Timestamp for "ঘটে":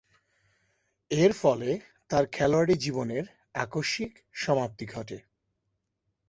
4.85-5.17